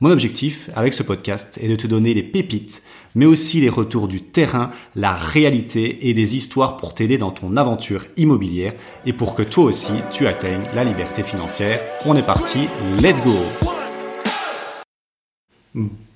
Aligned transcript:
Mon 0.00 0.10
objectif 0.10 0.70
avec 0.74 0.92
ce 0.92 1.04
podcast 1.04 1.56
est 1.62 1.68
de 1.68 1.76
te 1.76 1.86
donner 1.86 2.14
les 2.14 2.24
pépites, 2.24 2.82
mais 3.14 3.26
aussi 3.26 3.60
les 3.60 3.68
retours 3.68 4.08
du 4.08 4.22
terrain, 4.22 4.72
la 4.96 5.14
réalité 5.14 6.08
et 6.08 6.14
des 6.14 6.34
histoires 6.34 6.76
pour 6.76 6.94
t'aider 6.94 7.16
dans 7.16 7.30
ton 7.30 7.56
aventure 7.56 8.04
immobilière 8.16 8.72
et 9.06 9.12
pour 9.12 9.36
que 9.36 9.42
toi 9.44 9.64
aussi 9.64 9.92
tu 10.10 10.26
atteignes 10.26 10.64
la 10.74 10.82
liberté 10.82 11.22
financière. 11.22 11.80
On 12.06 12.16
est 12.16 12.26
parti, 12.26 12.66
let's 13.00 13.22
go 13.22 13.36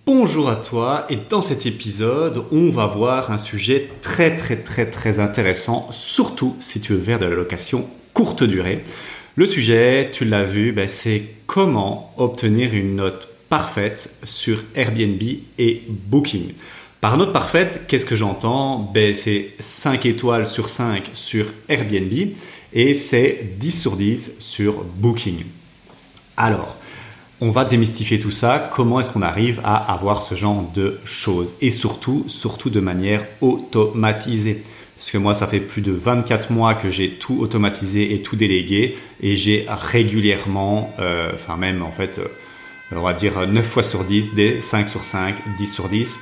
Bonjour 0.07 0.51
à 0.51 0.57
toi 0.57 1.07
et 1.09 1.19
dans 1.29 1.43
cet 1.43 1.65
épisode 1.65 2.45
on 2.51 2.71
va 2.71 2.87
voir 2.87 3.31
un 3.31 3.39
sujet 3.39 3.91
très 4.03 4.37
très 4.37 4.57
très 4.57 4.91
très 4.91 5.21
intéressant, 5.21 5.87
surtout 5.93 6.57
si 6.59 6.81
tu 6.81 6.95
veux 6.95 7.03
faire 7.03 7.21
de 7.21 7.27
la 7.27 7.37
location 7.37 7.89
courte 8.13 8.43
durée. 8.43 8.83
Le 9.37 9.47
sujet, 9.47 10.11
tu 10.13 10.25
l'as 10.25 10.43
vu, 10.43 10.73
ben, 10.73 10.89
c'est 10.89 11.23
comment 11.47 12.13
obtenir 12.17 12.75
une 12.75 12.97
note 12.97 13.29
parfaite 13.49 14.17
sur 14.25 14.63
Airbnb 14.75 15.23
et 15.59 15.83
Booking. 15.89 16.53
Par 17.01 17.17
note 17.17 17.33
parfaite, 17.33 17.85
qu'est-ce 17.87 18.07
que 18.07 18.17
j'entends? 18.17 18.79
Ben, 18.79 19.15
C'est 19.15 19.53
5 19.61 20.05
étoiles 20.07 20.47
sur 20.47 20.69
5 20.69 21.11
sur 21.15 21.47
Airbnb 21.69 22.13
et 22.73 22.95
c'est 22.95 23.55
10 23.59 23.81
sur 23.81 23.97
10 23.97 24.37
sur 24.41 24.85
Booking. 24.85 25.45
Alors, 26.37 26.77
on 27.41 27.53
va 27.53 27.65
démystifier 27.65 28.19
tout 28.19 28.33
ça. 28.33 28.71
Comment 28.75 28.99
est-ce 28.99 29.11
qu'on 29.11 29.23
arrive 29.23 29.61
à 29.63 29.77
avoir 29.93 30.23
ce 30.23 30.35
genre 30.35 30.69
de 30.75 30.99
choses? 31.05 31.55
Et 31.61 31.71
surtout, 31.71 32.25
surtout 32.27 32.69
de 32.69 32.81
manière 32.81 33.25
automatisée. 33.41 34.63
Parce 34.97 35.13
que 35.13 35.19
moi, 35.19 35.35
ça 35.35 35.47
fait 35.47 35.61
plus 35.61 35.81
de 35.81 35.93
24 35.93 36.51
mois 36.51 36.75
que 36.75 36.91
j'ai 36.91 37.11
tout 37.11 37.39
automatisé 37.39 38.13
et 38.13 38.23
tout 38.23 38.35
délégué 38.35 38.97
et 39.21 39.37
j'ai 39.37 39.67
régulièrement, 39.69 40.93
euh, 40.99 41.31
enfin 41.35 41.57
même 41.57 41.83
en 41.83 41.93
fait, 41.93 42.19
euh, 42.19 42.27
on 42.93 43.03
va 43.03 43.13
dire 43.13 43.47
9 43.47 43.65
fois 43.65 43.83
sur 43.83 44.05
10, 44.05 44.35
des 44.35 44.61
5 44.61 44.89
sur 44.89 45.05
5, 45.05 45.37
10 45.59 45.67
sur 45.67 45.89
10. 45.89 46.17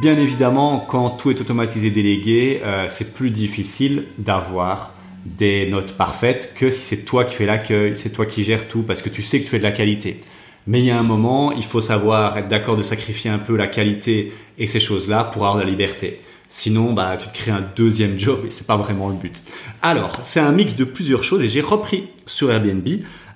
Bien 0.00 0.16
évidemment, 0.16 0.80
quand 0.80 1.10
tout 1.10 1.30
est 1.30 1.40
automatisé 1.40 1.90
délégué, 1.90 2.62
euh, 2.64 2.86
c'est 2.88 3.14
plus 3.14 3.30
difficile 3.30 4.06
d'avoir 4.18 4.94
des 5.24 5.66
notes 5.66 5.92
parfaites 5.94 6.54
que 6.56 6.70
si 6.70 6.80
c'est 6.80 7.04
toi 7.04 7.24
qui 7.24 7.34
fais 7.34 7.46
l'accueil, 7.46 7.96
c'est 7.96 8.10
toi 8.10 8.26
qui 8.26 8.44
gères 8.44 8.68
tout 8.68 8.82
parce 8.82 9.02
que 9.02 9.08
tu 9.08 9.22
sais 9.22 9.40
que 9.40 9.44
tu 9.44 9.50
fais 9.50 9.58
de 9.58 9.64
la 9.64 9.72
qualité. 9.72 10.20
Mais 10.66 10.80
il 10.80 10.86
y 10.86 10.90
a 10.90 10.98
un 10.98 11.02
moment, 11.02 11.52
il 11.52 11.64
faut 11.64 11.82
savoir 11.82 12.38
être 12.38 12.48
d'accord 12.48 12.76
de 12.76 12.82
sacrifier 12.82 13.30
un 13.30 13.38
peu 13.38 13.56
la 13.56 13.66
qualité 13.66 14.32
et 14.58 14.66
ces 14.66 14.80
choses-là 14.80 15.24
pour 15.24 15.44
avoir 15.44 15.56
de 15.56 15.62
la 15.62 15.70
liberté. 15.70 16.20
Sinon, 16.56 16.92
bah, 16.92 17.16
tu 17.18 17.26
te 17.26 17.34
crées 17.34 17.50
un 17.50 17.64
deuxième 17.74 18.16
job 18.16 18.44
et 18.46 18.50
c'est 18.50 18.64
pas 18.64 18.76
vraiment 18.76 19.08
le 19.08 19.16
but. 19.16 19.42
Alors, 19.82 20.12
c'est 20.22 20.38
un 20.38 20.52
mix 20.52 20.76
de 20.76 20.84
plusieurs 20.84 21.24
choses 21.24 21.42
et 21.42 21.48
j'ai 21.48 21.60
repris 21.60 22.10
sur 22.26 22.48
Airbnb 22.52 22.86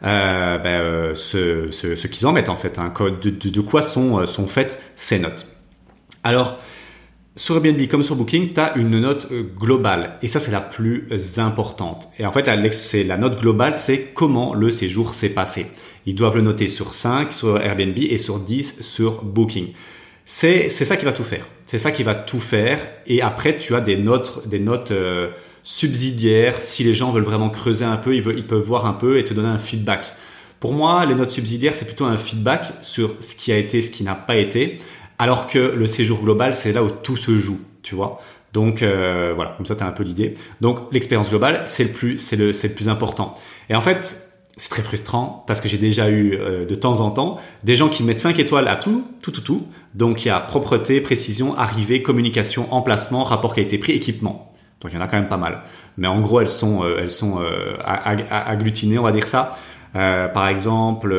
euh, 0.05 0.59
ben, 0.59 0.81
euh, 0.81 1.15
ce, 1.17 2.07
qu'ils 2.07 2.29
en 2.29 2.33
mettent 2.33 2.49
en 2.49 2.55
fait, 2.55 2.79
hein, 2.79 2.95
de, 3.21 3.31
de, 3.31 3.61
quoi 3.61 3.83
sont, 3.83 4.21
euh, 4.21 4.25
sont 4.25 4.47
faites 4.47 4.81
ces 4.95 5.19
notes. 5.19 5.49
Alors, 6.23 6.61
sur 7.35 7.57
Airbnb 7.57 7.89
comme 7.89 8.05
sur 8.05 8.15
Booking, 8.15 8.53
tu 8.55 8.61
as 8.61 8.77
une 8.77 9.01
note 9.01 9.27
globale 9.59 10.17
et 10.23 10.29
ça 10.29 10.39
c'est 10.39 10.53
la 10.53 10.61
plus 10.61 11.09
importante. 11.39 12.09
Et 12.21 12.25
en 12.25 12.31
fait, 12.31 12.49
c'est 12.71 13.03
la 13.03 13.19
note 13.19 13.41
globale, 13.41 13.75
c'est 13.75 14.13
comment 14.15 14.55
le 14.55 14.71
séjour 14.71 15.15
s'est 15.15 15.31
passé. 15.31 15.67
Ils 16.07 16.15
doivent 16.15 16.37
le 16.37 16.43
noter 16.43 16.69
sur 16.69 16.95
5 16.95 17.33
sur 17.33 17.61
Airbnb 17.61 17.99
et 17.99 18.17
sur 18.17 18.39
10 18.39 18.81
sur 18.81 19.25
Booking. 19.25 19.73
C'est 20.25 20.69
ça 20.69 20.97
qui 20.97 21.05
va 21.05 21.13
tout 21.13 21.25
faire. 21.25 21.49
C'est 21.69 21.79
ça 21.79 21.91
qui 21.91 22.03
va 22.03 22.15
tout 22.15 22.41
faire. 22.41 22.81
Et 23.07 23.21
après, 23.21 23.55
tu 23.55 23.75
as 23.75 23.83
des 23.83 23.99
notes, 23.99 24.49
des 24.49 24.59
notes 24.59 24.91
euh, 24.91 25.29
subsidiaires. 25.63 26.63
Si 26.63 26.83
les 26.83 26.95
gens 26.95 27.13
veulent 27.13 27.25
vraiment 27.25 27.51
creuser 27.51 27.85
un 27.85 27.99
peu, 27.99 28.17
ils, 28.17 28.23
veulent, 28.23 28.39
ils 28.39 28.47
peuvent 28.47 28.63
voir 28.63 28.87
un 28.87 28.95
peu 28.95 29.19
et 29.19 29.25
te 29.25 29.35
donner 29.35 29.51
un 29.51 29.59
feedback. 29.59 30.15
Pour 30.61 30.73
moi, 30.73 31.05
les 31.05 31.15
notes 31.15 31.29
subsidiaires, 31.29 31.75
c'est 31.75 31.85
plutôt 31.85 32.07
un 32.07 32.17
feedback 32.17 32.73
sur 32.81 33.17
ce 33.21 33.35
qui 33.35 33.53
a 33.53 33.59
été, 33.59 33.83
ce 33.83 33.91
qui 33.91 34.03
n'a 34.03 34.15
pas 34.15 34.37
été. 34.37 34.79
Alors 35.19 35.47
que 35.47 35.59
le 35.59 35.87
séjour 35.87 36.23
global, 36.23 36.57
c'est 36.57 36.73
là 36.73 36.83
où 36.83 36.89
tout 36.89 37.19
se 37.19 37.39
joue, 37.39 37.61
tu 37.83 37.95
vois. 37.95 38.19
Donc 38.55 38.81
euh, 38.81 39.35
voilà, 39.37 39.53
comme 39.59 39.67
ça 39.67 39.77
tu 39.77 39.83
as 39.83 39.87
un 39.87 39.93
peu 39.93 40.05
l'idée. 40.05 40.37
Donc 40.63 40.91
l'expérience 40.91 41.29
globale, 41.29 41.65
c'est 41.67 41.85
le 41.85 41.91
plus, 41.91 42.17
c'est 42.17 42.37
le, 42.37 42.55
c'est 42.55 42.69
le 42.69 42.75
plus 42.75 42.89
important. 42.89 43.37
Et 43.69 43.75
en 43.75 43.83
fait, 43.83 44.28
c'est 44.59 44.69
très 44.69 44.83
frustrant 44.83 45.45
parce 45.47 45.61
que 45.61 45.69
j'ai 45.69 45.79
déjà 45.79 46.11
eu 46.11 46.35
euh, 46.35 46.67
de 46.67 46.75
temps 46.75 47.01
en 47.01 47.11
temps 47.11 47.39
des 47.65 47.77
gens 47.77 47.89
qui 47.89 48.03
mettent 48.03 48.21
5 48.21 48.39
étoiles 48.39 48.69
à 48.69 48.77
tout, 48.77 49.07
tout, 49.23 49.31
tout, 49.31 49.41
tout. 49.41 49.67
Donc 49.95 50.25
il 50.25 50.29
y 50.29 50.31
a 50.31 50.41
propreté, 50.41 51.01
précision, 51.01 51.57
arrivée, 51.57 52.03
communication, 52.03 52.73
emplacement, 52.73 53.25
rapport 53.25 53.55
qualité-prix, 53.55 53.93
équipement. 53.93 54.53
Donc 54.81 54.93
il 54.93 54.97
y 54.97 54.99
en 54.99 55.01
a 55.01 55.09
quand 55.09 55.17
même 55.17 55.29
pas 55.29 55.37
mal. 55.37 55.63
Mais 55.97 56.07
en 56.07 56.21
gros, 56.21 56.41
elles 56.41 56.49
sont, 56.49 56.85
euh, 56.85 56.99
elles 57.01 57.11
sont 57.11 57.41
agglutinées, 58.31 58.99
on 58.99 59.03
va 59.03 59.13
dire 59.13 59.27
ça. 59.27 59.57
par 59.95 60.49
exemple 60.49 61.15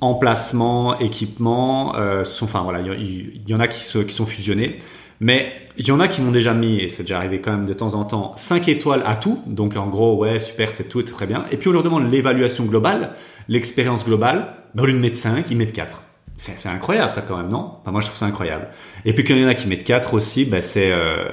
emplacement, 0.00 0.98
équipement, 0.98 1.96
euh, 1.96 2.24
sont, 2.24 2.44
enfin 2.44 2.62
voilà, 2.62 2.80
il 2.80 3.42
y, 3.46 3.54
en 3.54 3.60
a 3.60 3.68
qui, 3.68 3.80
qui 3.80 4.12
sont 4.14 4.26
fusionnés. 4.26 4.78
Mais 5.20 5.52
il 5.76 5.86
y 5.86 5.90
en 5.90 6.00
a 6.00 6.08
qui 6.08 6.20
m'ont 6.20 6.30
déjà 6.30 6.54
mis, 6.54 6.80
et 6.80 6.88
c'est 6.88 7.02
déjà 7.02 7.18
arrivé 7.18 7.40
quand 7.40 7.52
même 7.52 7.66
de 7.66 7.72
temps 7.72 7.94
en 7.94 8.04
temps, 8.04 8.32
5 8.36 8.68
étoiles 8.68 9.02
à 9.04 9.16
tout. 9.16 9.42
Donc 9.46 9.76
en 9.76 9.88
gros, 9.88 10.16
ouais, 10.16 10.38
super, 10.38 10.72
c'est 10.72 10.88
tout, 10.88 11.02
très 11.02 11.26
bien. 11.26 11.46
Et 11.50 11.56
puis 11.56 11.68
on 11.68 11.72
leur 11.72 11.82
demande 11.82 12.10
l'évaluation 12.10 12.64
globale, 12.64 13.12
l'expérience 13.48 14.04
globale. 14.04 14.54
Ben, 14.74 14.82
au 14.82 14.86
lieu 14.86 14.92
de 14.92 14.98
mettre 14.98 15.16
5, 15.16 15.46
ils 15.50 15.56
mettent 15.56 15.72
4. 15.72 16.02
C'est 16.36 16.68
incroyable 16.68 17.10
ça 17.10 17.20
quand 17.20 17.36
même, 17.36 17.48
non? 17.48 17.78
Moi 17.84 18.00
je 18.00 18.06
trouve 18.06 18.18
ça 18.18 18.26
incroyable. 18.26 18.68
Et 19.04 19.12
puis 19.12 19.24
quand 19.24 19.34
il 19.34 19.42
y 19.42 19.44
en 19.44 19.48
a 19.48 19.54
qui 19.54 19.66
mettent 19.66 19.82
4 19.82 20.14
aussi, 20.14 20.44
ben, 20.44 20.62
c'est 20.62 20.92
euh, 20.92 21.24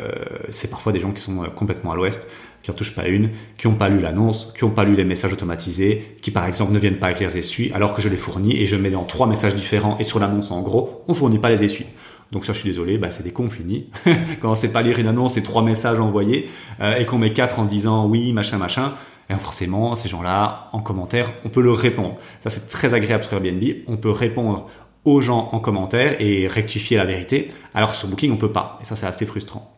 parfois 0.72 0.92
des 0.92 1.00
gens 1.00 1.12
qui 1.12 1.22
sont 1.22 1.44
euh, 1.44 1.48
complètement 1.48 1.92
à 1.92 1.96
l'ouest 1.96 2.28
qui 2.66 2.72
en 2.72 2.74
touchent 2.74 2.96
pas 2.96 3.08
une, 3.08 3.30
qui 3.60 3.68
n'ont 3.68 3.76
pas 3.76 3.90
lu 3.90 4.00
l'annonce, 4.00 4.52
qui 4.58 4.66
n'ont 4.66 4.72
pas 4.72 4.84
lu 4.84 4.96
les 4.96 5.04
messages 5.04 5.32
automatisés, 5.32 6.18
qui 6.24 6.32
par 6.32 6.48
exemple 6.48 6.74
ne 6.74 6.80
viennent 6.80 6.98
pas 6.98 7.06
avec 7.06 7.20
les 7.20 7.38
essuies, 7.38 7.72
alors 7.76 7.94
que 7.94 8.02
je 8.02 8.10
les 8.10 8.18
fournis 8.18 8.58
et 8.58 8.66
je 8.66 8.76
mets 8.76 8.90
dans 8.90 9.04
trois 9.04 9.28
messages 9.28 9.54
différents 9.54 10.00
et 10.00 10.04
sur 10.04 10.18
l'annonce 10.18 10.50
en 10.50 10.64
gros, 10.64 11.04
on 11.08 11.14
fournit 11.14 11.38
pas 11.38 11.50
les 11.50 11.64
essuies. 11.64 11.86
Donc 12.32 12.46
ça, 12.46 12.54
je 12.54 12.60
suis 12.60 12.70
désolé, 12.70 12.98
bah, 12.98 13.12
c'est 13.12 13.24
des 13.24 13.32
cons 13.32 13.50
finis. 13.50 13.90
Quand 14.42 14.52
on 14.52 14.56
sait 14.56 14.72
pas 14.72 14.82
lire 14.82 15.00
une 15.00 15.08
annonce 15.08 15.38
et 15.38 15.44
trois 15.44 15.64
messages 15.64 16.00
envoyés 16.00 16.50
euh, 16.82 16.96
et 16.96 17.06
qu'on 17.06 17.18
met 17.18 17.34
quatre 17.34 17.60
en 17.60 17.66
disant 17.66 18.08
oui, 18.08 18.34
machin, 18.34 18.58
machin, 18.58 18.94
et 19.30 19.36
forcément, 19.36 19.96
ces 19.96 20.10
gens-là, 20.10 20.70
en 20.72 20.82
commentaire, 20.82 21.34
on 21.46 21.50
peut 21.50 21.62
leur 21.62 21.78
répondre. 21.78 22.16
Ça, 22.42 22.50
c'est 22.50 22.70
très 22.70 22.94
agréable 22.94 23.24
sur 23.24 23.34
Airbnb. 23.34 23.64
On 23.88 23.98
peut 23.98 24.12
répondre 24.12 24.68
aux 25.04 25.22
gens 25.22 25.50
en 25.52 25.60
commentaire 25.60 26.20
et 26.20 26.48
rectifier 26.48 26.98
la 26.98 27.06
vérité, 27.06 27.50
alors 27.74 27.92
que 27.92 27.98
sur 27.98 28.08
Booking, 28.08 28.32
on 28.32 28.38
peut 28.38 28.52
pas. 28.52 28.80
Et 28.82 28.86
ça, 28.86 28.96
c'est 28.96 29.06
assez 29.08 29.26
frustrant. 29.26 29.72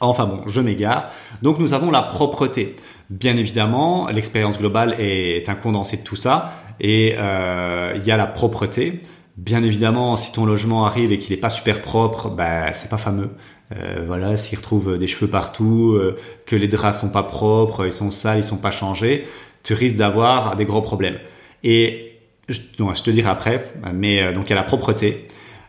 Enfin 0.00 0.26
bon, 0.26 0.42
je 0.46 0.60
m'égare. 0.60 1.10
Donc 1.42 1.58
nous 1.58 1.74
avons 1.74 1.90
la 1.90 2.02
propreté. 2.02 2.76
Bien 3.10 3.36
évidemment, 3.36 4.08
l'expérience 4.08 4.58
globale 4.58 4.96
est 4.98 5.48
un 5.48 5.54
condensé 5.54 5.98
de 5.98 6.02
tout 6.02 6.16
ça. 6.16 6.52
Et 6.80 7.14
euh, 7.18 7.92
il 7.96 8.04
y 8.04 8.10
a 8.10 8.16
la 8.16 8.26
propreté. 8.26 9.02
Bien 9.42 9.64
évidemment, 9.64 10.16
si 10.16 10.30
ton 10.30 10.44
logement 10.44 10.86
arrive 10.86 11.10
et 11.10 11.18
qu'il 11.18 11.34
n'est 11.34 11.40
pas 11.40 11.50
super 11.50 11.82
propre, 11.82 12.30
bah, 12.30 12.72
c'est 12.72 12.88
pas 12.88 12.96
fameux. 12.96 13.30
Euh, 13.74 14.04
voilà, 14.06 14.36
s'il 14.36 14.56
retrouve 14.56 14.98
des 14.98 15.08
cheveux 15.08 15.28
partout, 15.28 15.94
euh, 15.94 16.16
que 16.46 16.54
les 16.54 16.68
draps 16.68 17.00
sont 17.00 17.10
pas 17.10 17.24
propres, 17.24 17.84
ils 17.84 17.92
sont 17.92 18.12
sales, 18.12 18.38
ils 18.38 18.44
sont 18.44 18.58
pas 18.58 18.70
changés, 18.70 19.26
tu 19.64 19.74
risques 19.74 19.96
d'avoir 19.96 20.54
des 20.54 20.64
gros 20.64 20.80
problèmes. 20.80 21.18
Et 21.64 22.20
je, 22.48 22.60
je 22.78 23.02
te 23.02 23.10
dirai 23.10 23.30
après, 23.30 23.64
mais 23.92 24.32
donc 24.32 24.44
il 24.46 24.50
y 24.50 24.52
a 24.52 24.56
la 24.56 24.62
propreté, 24.62 25.26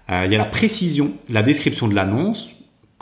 il 0.07 0.31
y 0.31 0.35
a 0.35 0.38
la 0.38 0.45
précision, 0.45 1.13
la 1.29 1.41
description 1.41 1.88
de 1.88 1.95
l'annonce, 1.95 2.51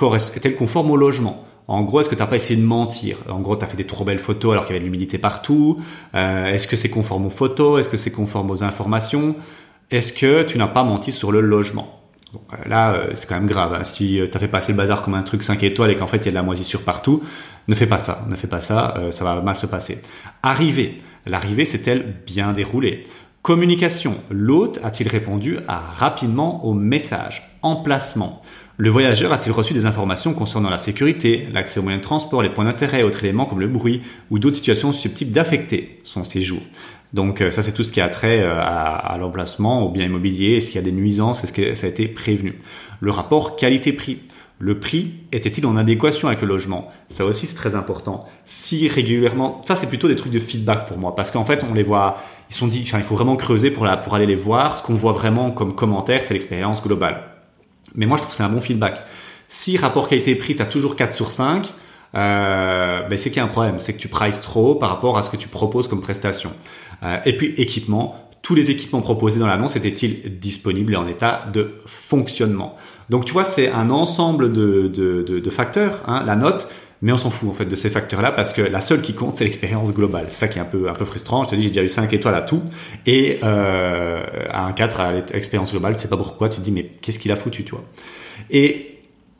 est-elle 0.01 0.55
conforme 0.55 0.91
au 0.91 0.95
logement 0.95 1.45
en 1.67 1.83
gros, 1.83 2.01
est-ce 2.01 2.09
que 2.09 2.15
tu 2.15 2.21
n'as 2.21 2.27
pas 2.27 2.35
essayé 2.35 2.59
de 2.59 2.65
mentir? 2.65 3.19
En 3.29 3.39
gros, 3.39 3.55
tu 3.55 3.63
as 3.63 3.67
fait 3.67 3.77
des 3.77 3.85
trop 3.85 4.03
belles 4.03 4.19
photos 4.19 4.51
alors 4.51 4.65
qu'il 4.65 4.73
y 4.73 4.75
avait 4.75 4.81
de 4.81 4.91
l'humidité 4.91 5.17
partout. 5.17 5.77
Euh, 6.15 6.53
est-ce 6.53 6.67
que 6.67 6.75
c'est 6.75 6.89
conforme 6.89 7.27
aux 7.27 7.29
photos? 7.29 7.79
Est-ce 7.79 7.88
que 7.88 7.95
c'est 7.95 8.12
conforme 8.12 8.51
aux 8.51 8.62
informations? 8.62 9.38
Est-ce 9.91 10.13
que 10.13 10.43
tu 10.43 10.57
n'as 10.57 10.67
pas 10.67 10.83
menti 10.83 11.11
sur 11.11 11.31
le 11.31 11.41
logement? 11.41 12.01
Euh, 12.33 12.69
Là, 12.69 12.93
euh, 12.93 13.11
c'est 13.13 13.27
quand 13.27 13.35
même 13.35 13.45
grave. 13.45 13.73
Hein. 13.73 13.83
Si 13.83 14.21
tu 14.31 14.38
as 14.38 14.39
fait 14.39 14.47
passer 14.47 14.71
le 14.71 14.77
bazar 14.77 15.03
comme 15.03 15.15
un 15.15 15.23
truc 15.23 15.43
5 15.43 15.61
étoiles 15.63 15.91
et 15.91 15.97
qu'en 15.97 16.07
fait, 16.07 16.17
il 16.17 16.25
y 16.25 16.27
a 16.29 16.31
de 16.31 16.35
la 16.35 16.43
moisissure 16.43 16.83
partout, 16.83 17.21
ne 17.67 17.75
fais 17.75 17.88
pas 17.88 17.99
ça. 17.99 18.25
Ne 18.29 18.35
fais 18.35 18.47
pas 18.47 18.61
ça, 18.61 18.95
ça 19.11 19.23
va 19.25 19.41
mal 19.41 19.57
se 19.57 19.65
passer. 19.65 20.01
Arrivée. 20.41 20.99
L'arrivée 21.27 21.65
s'est-elle 21.65 22.15
bien 22.25 22.53
déroulée 22.53 23.05
Communication. 23.41 24.15
L'hôte 24.29 24.79
a-t-il 24.83 25.09
répondu 25.09 25.59
rapidement 25.67 26.63
au 26.65 26.73
message? 26.73 27.51
Emplacement. 27.61 28.41
Le 28.77 28.89
voyageur 28.89 29.33
a-t-il 29.33 29.51
reçu 29.51 29.73
des 29.73 29.85
informations 29.85 30.33
concernant 30.33 30.69
la 30.69 30.77
sécurité, 30.77 31.47
l'accès 31.51 31.79
aux 31.79 31.83
moyens 31.83 32.01
de 32.01 32.07
transport, 32.07 32.41
les 32.41 32.49
points 32.49 32.65
d'intérêt 32.65 33.03
autres 33.03 33.23
éléments 33.23 33.45
comme 33.45 33.59
le 33.59 33.67
bruit 33.67 34.01
ou 34.31 34.39
d'autres 34.39 34.55
situations 34.55 34.93
susceptibles 34.93 35.31
d'affecter 35.31 35.99
son 36.03 36.23
séjour? 36.23 36.61
Donc 37.13 37.42
euh, 37.42 37.52
ça 37.52 37.62
c'est 37.63 37.74
tout 37.74 37.84
ce 37.84 37.92
qui 37.92 38.02
a 38.02 38.10
trait 38.10 38.40
euh, 38.40 38.60
à, 38.60 39.18
l'emplacement, 39.19 39.86
au 39.86 39.90
bien 39.90 40.06
immobilier, 40.06 40.58
est-ce 40.58 40.68
qu'il 40.68 40.75
y 40.75 40.80
a 40.80 40.86
des 40.86 40.92
nuisances, 40.92 41.44
est-ce 41.44 41.54
que 41.54 41.75
ça 41.75 41.88
a 41.88 41.90
été 41.90 42.08
prévenu. 42.08 42.58
Le 43.00 43.12
rapport 43.12 43.56
qualité-prix. 43.56 44.19
le 44.60 44.80
prix 44.80 45.13
était-il 45.31 45.66
en 45.66 45.75
adéquation 45.75 46.28
avec 46.28 46.42
le 46.42 46.48
logement? 46.48 46.90
Ça 47.10 47.25
aussi 47.25 47.48
c'est 47.48 47.56
très 47.56 47.75
important. 47.75 48.25
Si 48.46 48.88
régulièrement, 48.88 49.62
ça 49.66 49.75
c'est 49.75 49.88
plutôt 49.88 50.08
des 50.08 50.16
trucs 50.16 50.31
de 50.31 50.40
feedback 50.40 50.88
pour 50.88 50.98
moi, 50.98 51.16
parce 51.16 51.31
qu'en 51.31 51.44
fait 51.44 51.63
on 51.69 51.74
les 51.74 51.84
voit, 51.84 52.18
ils 52.50 52.56
sont 52.56 52.68
dit, 52.68 52.84
enfin 52.86 53.00
il 53.00 53.04
faut 53.04 53.16
vraiment 53.16 53.36
creuser 53.36 53.72
pour, 53.72 53.88
pour 54.04 54.16
aller 54.16 54.28
les 54.28 54.36
voir. 54.36 54.78
Ce 54.78 54.84
qu'on 54.84 54.96
voit 54.96 55.13
vraiment 55.13 55.52
comme 55.52 55.75
commentaire, 55.75 56.24
c'est 56.24 56.34
l'expérience 56.34 56.81
globale. 56.81 57.24
Mais 57.96 58.06
moi 58.06 58.18
je 58.18 58.22
trouve 58.22 58.31
que 58.31 58.38
c'est 58.38 58.44
un 58.44 58.50
bon 58.50 58.62
feedback. 58.62 59.04
Si 59.50 59.75
rapport 59.75 60.08
qualité-prix, 60.08 60.56
tu 60.56 60.62
as 60.62 60.66
toujours 60.66 60.96
4 60.96 61.12
sur 61.12 61.30
5, 61.30 61.74
ben 62.13 63.18
c'est 63.18 63.30
qu'il 63.30 63.38
y 63.38 63.40
a 63.40 63.46
un 63.46 63.48
problème, 63.48 63.80
c'est 63.80 63.94
que 63.94 64.00
tu 64.00 64.08
prices 64.08 64.42
trop 64.42 64.75
par 64.75 64.90
rapport 64.90 65.18
à 65.18 65.24
ce 65.24 65.30
que 65.30 65.38
tu 65.38 65.48
proposes 65.48 65.88
comme 65.88 66.02
prestation. 66.02 66.52
Euh, 67.04 67.18
et 67.25 67.36
puis 67.36 67.54
équipement, 67.58 68.16
tous 68.42 68.56
les 68.56 68.72
équipements 68.72 69.02
proposés 69.02 69.40
dans 69.40 69.48
l'annonce 69.48 69.75
étaient-ils 69.75 70.40
disponibles 70.40 70.94
et 70.94 70.98
en 70.98 71.08
état 71.08 71.48
de 71.54 71.75
fonctionnement? 71.86 72.75
Donc 73.10 73.25
tu 73.25 73.34
vois, 73.34 73.46
c'est 73.46 73.69
un 73.69 73.90
ensemble 73.90 74.52
de, 74.52 74.88
de, 74.88 75.22
de, 75.22 75.40
de 75.40 75.50
facteurs, 75.50 76.02
hein, 76.08 76.24
la 76.25 76.36
note, 76.36 76.69
mais 77.02 77.12
on 77.12 77.18
s'en 77.18 77.31
fout 77.31 77.50
en 77.50 77.54
fait 77.54 77.66
de 77.66 77.75
ces 77.75 77.90
facteurs-là 77.90 78.31
parce 78.31 78.54
que 78.54 78.62
la 78.62 78.80
seule 78.80 79.02
qui 79.02 79.13
compte, 79.13 79.36
c'est 79.36 79.44
l'expérience 79.44 79.92
globale. 79.92 80.25
Ça 80.30 80.48
qui 80.48 80.60
est 80.60 80.62
un 80.62 80.66
peu, 80.66 80.88
un 80.90 80.94
peu 80.94 81.06
frustrant. 81.06 81.44
Je 81.44 81.50
te 81.50 81.56
dis, 81.56 81.63
j'ai 81.63 81.69
déjà 81.69 81.84
eu 81.84 81.90
5 81.90 82.13
étoiles 82.13 82.36
à 82.36 82.42
tout 82.42 82.62
et 83.08 83.40
euh, 83.44 84.24
à 84.50 84.66
un 84.66 84.74
4 84.74 85.00
à 85.00 85.13
l'expérience 85.13 85.72
globale, 85.72 85.94
tu 85.96 86.02
sais 86.02 86.08
pas 86.08 86.18
pourquoi, 86.18 86.50
tu 86.50 86.58
te 86.58 86.62
dis 86.62 86.72
mais 86.72 86.92
qu'est-ce 87.02 87.19
qu'il 87.19 87.31
a 87.31 87.36
foutu, 87.36 87.63
tu 87.63 87.72
vois. 87.72 87.84
Et 88.50 88.90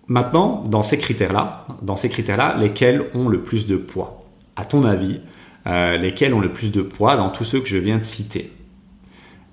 maintenant, 0.08 0.64
dans 0.64 0.84
ces 0.84 0.98
critères-là, 0.98 1.66
dans 1.82 1.96
ces 1.96 2.10
critères-là, 2.10 2.58
lesquels 2.58 3.06
ont 3.14 3.28
le 3.28 3.42
plus 3.42 3.68
de 3.68 3.78
poids? 3.78 4.26
À 4.56 4.66
ton 4.66 4.84
avis, 4.84 5.22
euh, 5.68 5.98
lesquels 5.98 6.34
ont 6.34 6.40
le 6.40 6.52
plus 6.52 6.72
de 6.72 6.82
poids 6.82 7.16
dans 7.16 7.30
tous 7.30 7.44
ceux 7.44 7.60
que 7.60 7.68
je 7.68 7.78
viens 7.78 7.98
de 7.98 8.04
citer? 8.04 8.52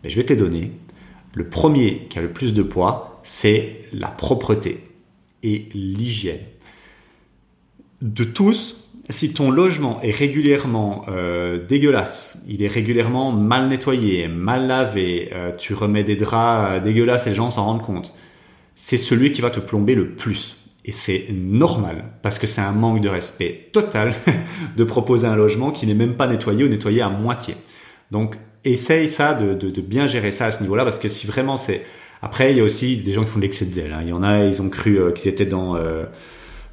Ben, 0.02 0.10
Je 0.10 0.16
vais 0.16 0.24
te 0.24 0.32
les 0.32 0.38
donner. 0.38 0.72
Le 1.34 1.48
premier 1.48 2.06
qui 2.08 2.18
a 2.18 2.22
le 2.22 2.32
plus 2.32 2.54
de 2.54 2.62
poids, 2.62 3.20
c'est 3.22 3.82
la 3.92 4.08
propreté 4.08 4.84
et 5.42 5.68
l'hygiène. 5.74 6.40
De 8.02 8.24
tous, 8.24 8.88
si 9.10 9.32
ton 9.32 9.50
logement 9.50 10.00
est 10.02 10.10
régulièrement 10.10 11.04
euh, 11.08 11.64
dégueulasse, 11.66 12.42
il 12.46 12.62
est 12.62 12.68
régulièrement 12.68 13.32
mal 13.32 13.68
nettoyé, 13.68 14.28
mal 14.28 14.66
lavé, 14.66 15.30
euh, 15.32 15.52
tu 15.56 15.74
remets 15.74 16.04
des 16.04 16.16
draps 16.16 16.82
dégueulasses 16.82 17.26
et 17.26 17.30
les 17.30 17.36
gens 17.36 17.50
s'en 17.50 17.64
rendent 17.64 17.82
compte, 17.82 18.12
c'est 18.80 18.96
celui 18.96 19.32
qui 19.32 19.40
va 19.40 19.50
te 19.50 19.58
plomber 19.58 19.96
le 19.96 20.10
plus. 20.10 20.56
Et 20.84 20.92
c'est 20.92 21.26
normal, 21.32 22.04
parce 22.22 22.38
que 22.38 22.46
c'est 22.46 22.60
un 22.60 22.70
manque 22.70 23.00
de 23.00 23.08
respect 23.08 23.69
total 23.72 24.14
de 24.76 24.84
proposer 24.84 25.26
un 25.26 25.34
logement 25.34 25.72
qui 25.72 25.84
n'est 25.86 25.94
même 25.94 26.14
pas 26.14 26.28
nettoyé 26.28 26.64
ou 26.64 26.69
nettoyé 26.69 27.02
à 27.02 27.08
moitié. 27.10 27.56
Donc, 28.12 28.36
essaye 28.64 29.08
ça, 29.08 29.34
de, 29.34 29.80
bien 29.80 30.06
gérer 30.06 30.30
ça 30.30 30.46
à 30.46 30.50
ce 30.52 30.62
niveau-là, 30.62 30.84
parce 30.84 31.00
que 31.00 31.08
si 31.08 31.26
vraiment 31.26 31.56
c'est... 31.56 31.84
Après, 32.22 32.52
il 32.52 32.58
y 32.58 32.60
a 32.60 32.64
aussi 32.64 32.96
des 32.98 33.12
gens 33.12 33.25
qui 33.25 33.30
font 33.30 33.38
de 33.38 33.42
l'excès 33.42 33.64
de 33.64 33.70
zèle. 33.70 33.92
Hein. 33.92 34.00
Il 34.02 34.08
y 34.08 34.12
en 34.12 34.22
a, 34.22 34.44
ils 34.44 34.62
ont 34.62 34.70
cru 34.70 34.98
euh, 34.98 35.10
qu'ils 35.10 35.31
étaient 35.31 35.44
dans... 35.44 35.74
Euh, 35.74 36.04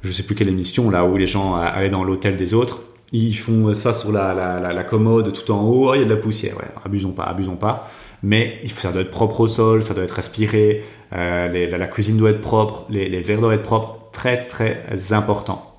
je 0.02 0.12
sais 0.12 0.22
plus 0.22 0.36
quelle 0.36 0.48
émission, 0.48 0.90
là, 0.90 1.04
où 1.04 1.16
les 1.16 1.26
gens 1.26 1.56
allaient 1.56 1.90
dans 1.90 2.04
l'hôtel 2.04 2.36
des 2.36 2.54
autres. 2.54 2.82
Ils 3.10 3.36
font 3.36 3.74
ça 3.74 3.94
sur 3.94 4.12
la, 4.12 4.84
commode 4.88 5.32
tout 5.32 5.50
en 5.50 5.64
haut. 5.64 5.90
Oh, 5.90 5.94
il 5.94 5.98
y 5.98 6.02
a 6.02 6.04
de 6.04 6.14
la 6.14 6.20
poussière. 6.20 6.56
Ouais, 6.56 6.68
abusons 6.84 7.12
pas, 7.12 7.24
abusons 7.24 7.56
pas. 7.56 7.90
Mais 8.26 8.60
ça 8.74 8.90
doit 8.90 9.02
être 9.02 9.12
propre 9.12 9.38
au 9.38 9.46
sol, 9.46 9.84
ça 9.84 9.94
doit 9.94 10.02
être 10.02 10.10
respiré. 10.10 10.82
Euh, 11.12 11.78
la, 11.78 11.86
cuisine 11.86 12.16
doit 12.16 12.30
être 12.30 12.40
propre, 12.40 12.84
les, 12.90 13.20
verres 13.20 13.38
doivent 13.38 13.52
être 13.52 13.62
propres. 13.62 14.10
Très, 14.10 14.48
très 14.48 15.12
important. 15.12 15.76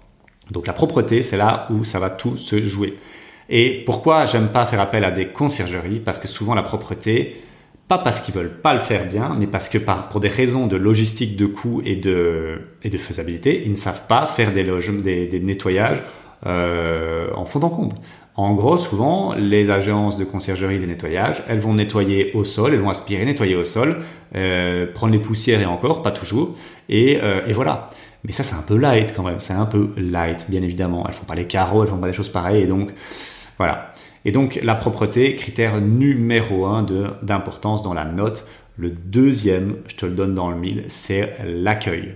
Donc 0.50 0.66
la 0.66 0.72
propreté, 0.72 1.24
c'est 1.24 1.36
là 1.36 1.68
où 1.70 1.84
ça 1.84 2.00
va 2.00 2.10
tout 2.10 2.38
se 2.38 2.64
jouer. 2.64 2.96
Et 3.50 3.84
pourquoi 3.86 4.26
j'aime 4.26 4.48
pas 4.48 4.66
faire 4.66 4.80
appel 4.80 5.04
à 5.04 5.12
des 5.12 5.28
conciergeries? 5.28 6.00
Parce 6.00 6.20
que 6.20 6.30
souvent 6.30 6.56
la 6.56 6.64
propreté, 6.64 7.36
pas 7.90 7.98
parce 7.98 8.22
qu'ils 8.22 8.34
veulent 8.34 8.62
pas 8.62 8.74
le 8.74 8.80
faire 8.80 9.06
bien, 9.10 9.36
mais 9.38 9.48
parce 9.48 9.68
que 9.68 9.78
pour 10.10 10.22
des 10.22 10.30
raisons 10.30 10.68
de 10.68 10.78
logistique, 10.78 11.36
de 11.36 11.48
coût 11.48 11.82
et 11.84 11.98
de, 11.98 12.62
et 12.82 12.90
de 12.90 12.98
faisabilité, 12.98 13.64
ils 13.66 13.72
ne 13.72 13.76
savent 13.76 14.08
pas 14.08 14.26
faire 14.26 14.54
des, 14.54 14.64
des, 14.64 15.28
des 15.28 15.40
nettoyages 15.42 16.02
euh, 16.46 17.30
en 17.36 17.46
fond 17.46 17.62
en 17.62 17.70
comble. 17.70 17.96
En 18.36 18.54
gros, 18.54 18.78
souvent, 18.78 19.34
les 19.34 19.72
agences 19.72 20.18
de 20.18 20.24
conciergerie 20.24 20.80
de 20.80 20.86
nettoyage, 20.86 21.42
elles 21.48 21.60
vont 21.60 21.74
nettoyer 21.74 22.34
au 22.34 22.44
sol, 22.44 22.74
elles 22.74 22.80
vont 22.80 22.92
aspirer, 22.92 23.26
nettoyer 23.26 23.56
au 23.56 23.66
sol, 23.66 23.98
euh, 24.36 24.86
prendre 24.94 25.12
les 25.12 25.20
poussières 25.20 25.60
et 25.60 25.66
encore, 25.66 26.04
pas 26.04 26.12
toujours, 26.12 26.56
et, 26.88 27.20
euh, 27.24 27.42
et 27.48 27.54
voilà. 27.54 27.90
Mais 28.24 28.32
ça, 28.32 28.44
c'est 28.44 28.56
un 28.56 28.62
peu 28.62 28.78
light 28.78 29.12
quand 29.16 29.24
même, 29.24 29.40
c'est 29.40 29.54
un 29.54 29.66
peu 29.66 29.90
light, 29.98 30.46
bien 30.50 30.62
évidemment. 30.62 31.06
Elles 31.08 31.16
font 31.16 31.26
pas 31.26 31.34
les 31.34 31.48
carreaux, 31.48 31.82
elles 31.84 31.90
font 31.90 31.98
pas 31.98 32.08
des 32.08 32.14
choses 32.14 32.30
pareilles, 32.30 32.62
et 32.62 32.68
donc, 32.68 32.92
voilà. 33.58 33.92
Et 34.24 34.32
donc, 34.32 34.60
la 34.62 34.76
propreté, 34.76 35.36
critère 35.36 35.82
numéro 35.82 36.68
un 36.68 36.86
d'importance 37.24 37.82
dans 37.82 37.96
la 37.96 38.06
note. 38.06 38.48
Le 38.76 38.90
deuxième, 38.92 39.78
je 39.88 39.96
te 39.96 40.06
le 40.06 40.12
donne 40.12 40.36
dans 40.36 40.52
le 40.52 40.58
mille, 40.58 40.84
c'est 40.90 41.38
l'accueil. 41.44 42.14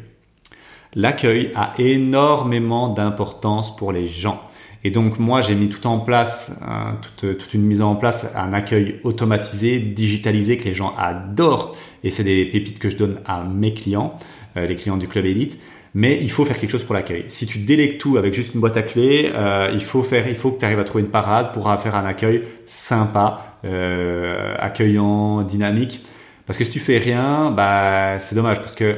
L'accueil 0.95 1.51
a 1.55 1.73
énormément 1.77 2.89
d'importance 2.89 3.75
pour 3.75 3.91
les 3.91 4.07
gens. 4.09 4.41
Et 4.83 4.89
donc 4.89 5.19
moi, 5.19 5.41
j'ai 5.41 5.55
mis 5.55 5.69
tout 5.69 5.85
en 5.87 5.99
place, 5.99 6.59
hein, 6.67 6.97
toute, 7.01 7.37
toute, 7.37 7.53
une 7.53 7.61
mise 7.61 7.81
en 7.81 7.95
place, 7.95 8.33
un 8.35 8.51
accueil 8.51 8.99
automatisé, 9.03 9.79
digitalisé 9.79 10.57
que 10.57 10.65
les 10.65 10.73
gens 10.73 10.93
adorent. 10.97 11.75
Et 12.03 12.09
c'est 12.09 12.23
des 12.23 12.45
pépites 12.45 12.79
que 12.79 12.89
je 12.89 12.97
donne 12.97 13.19
à 13.25 13.43
mes 13.43 13.73
clients, 13.73 14.17
euh, 14.57 14.65
les 14.65 14.75
clients 14.75 14.97
du 14.97 15.07
club 15.07 15.25
élite. 15.25 15.59
Mais 15.93 16.17
il 16.21 16.31
faut 16.31 16.45
faire 16.45 16.57
quelque 16.57 16.71
chose 16.71 16.83
pour 16.83 16.95
l'accueil. 16.95 17.25
Si 17.27 17.45
tu 17.45 17.59
délègues 17.59 17.97
tout 17.97 18.17
avec 18.17 18.33
juste 18.33 18.53
une 18.53 18.61
boîte 18.61 18.77
à 18.77 18.81
clés, 18.81 19.31
euh, 19.35 19.69
il 19.73 19.83
faut 19.83 20.03
faire, 20.03 20.27
il 20.27 20.35
faut 20.35 20.51
que 20.51 20.59
tu 20.59 20.65
arrives 20.65 20.79
à 20.79 20.85
trouver 20.85 21.03
une 21.03 21.11
parade 21.11 21.51
pour 21.51 21.63
faire 21.81 21.95
un 21.95 22.05
accueil 22.05 22.43
sympa, 22.65 23.57
euh, 23.65 24.55
accueillant, 24.57 25.43
dynamique. 25.43 26.01
Parce 26.45 26.57
que 26.57 26.65
si 26.65 26.71
tu 26.71 26.79
fais 26.79 26.97
rien, 26.97 27.51
bah 27.51 28.19
c'est 28.19 28.35
dommage 28.35 28.59
parce 28.59 28.73
que 28.73 28.95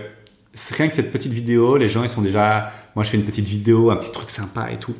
rien 0.72 0.88
que 0.88 0.96
cette 0.96 1.12
petite 1.12 1.34
vidéo, 1.34 1.78
les 1.78 1.90
gens 1.90 2.04
ils 2.04 2.10
sont 2.10 2.22
déjà, 2.22 2.72
moi 2.96 3.04
je 3.04 3.10
fais 3.10 3.18
une 3.18 3.26
petite 3.26 3.48
vidéo, 3.48 3.92
un 3.92 3.98
petit 3.98 4.12
truc 4.12 4.30
sympa 4.30 4.72
et 4.72 4.78
tout 4.78 4.96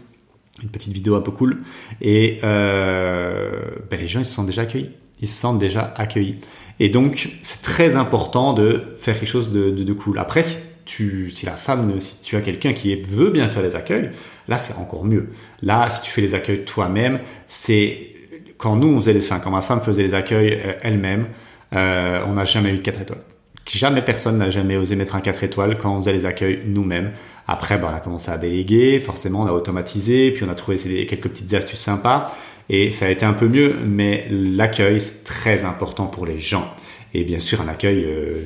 une 0.62 0.70
petite 0.70 0.94
vidéo 0.94 1.16
un 1.16 1.22
peu 1.22 1.32
cool. 1.32 1.64
Et 2.02 2.40
euh, 2.44 3.60
ben 3.90 4.00
les 4.00 4.08
gens, 4.08 4.20
ils 4.20 4.26
se 4.26 4.34
sentent 4.34 4.48
déjà 4.48 4.64
accueillis. 4.64 4.92
Ils 5.22 5.28
se 5.28 5.40
sentent 5.40 5.60
déjà 5.60 5.94
accueillis. 5.98 6.40
Et 6.80 6.90
donc, 6.90 7.30
c'est 7.42 7.62
très 7.62 7.96
important 7.96 8.54
de 8.54 8.96
faire 8.98 9.18
quelque 9.18 9.30
chose 9.30 9.52
de, 9.52 9.94
cool. 9.94 10.20
Après, 10.20 10.44
si, 10.44 10.58
tu, 10.86 11.32
si 11.32 11.46
la 11.46 11.56
femme, 11.56 12.00
si 12.02 12.20
tu 12.22 12.36
as 12.36 12.42
quelqu'un 12.42 12.74
qui 12.74 12.96
veut 12.96 13.30
bien 13.30 13.48
faire 13.48 13.64
les 13.64 13.76
accueils, 13.76 14.12
là, 14.48 14.58
c'est 14.58 14.76
encore 14.76 15.06
mieux. 15.06 15.30
Là, 15.62 15.90
si 15.90 16.02
tu 16.02 16.12
fais 16.12 16.22
les 16.22 16.36
accueils 16.36 16.66
toi-même, 16.66 17.20
c'est 17.48 18.10
quand 18.58 18.76
nous, 18.76 18.90
on 18.90 18.98
faisait 18.98 19.14
les, 19.14 19.24
enfin, 19.24 19.40
quand 19.40 19.52
ma 19.52 19.62
femme 19.62 19.82
faisait 19.82 20.04
les 20.04 20.14
accueils 20.14 20.54
euh, 20.54 20.74
elle-même, 20.82 21.28
euh, 21.74 22.24
on 22.28 22.34
n'a 22.34 22.46
jamais 22.46 22.72
eu 22.72 22.78
de 22.78 22.82
4 22.82 23.02
étoiles. 23.02 23.22
Jamais 23.66 24.02
personne 24.02 24.38
n'a 24.38 24.50
jamais 24.50 24.76
osé 24.76 24.96
mettre 24.96 25.16
un 25.16 25.22
4 25.22 25.44
étoiles 25.44 25.78
quand 25.78 25.96
on 25.96 26.02
faisait 26.02 26.14
les 26.14 26.26
accueils 26.26 26.62
nous-mêmes. 26.66 27.12
Après, 27.48 27.78
ben, 27.78 27.90
on 27.92 27.96
a 27.96 28.00
commencé 28.00 28.30
à 28.30 28.38
déléguer, 28.38 29.00
forcément, 29.00 29.44
on 29.44 29.48
a 29.48 29.52
automatisé, 29.52 30.32
puis 30.32 30.44
on 30.44 30.50
a 30.50 30.56
trouvé 30.56 30.78
quelques 31.06 31.30
petites 31.30 31.54
astuces 31.54 31.80
sympas, 31.80 32.28
et 32.70 32.92
ça 32.92 33.06
a 33.06 33.10
été 33.10 33.26
un 33.26 33.34
peu 33.34 33.48
mieux, 33.48 33.76
mais 33.86 34.28
l'accueil, 34.30 35.00
c'est 35.00 35.24
très 35.24 35.64
important 35.64 36.08
pour 36.08 36.26
les 36.26 36.40
gens. 36.40 36.68
Et 37.14 37.24
bien 37.24 37.40
sûr, 37.40 37.62
un 37.62 37.68
accueil 37.68 38.04
euh, 38.06 38.42